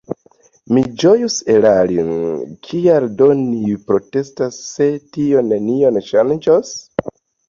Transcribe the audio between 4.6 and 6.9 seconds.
se tio nenion ŝanĝos?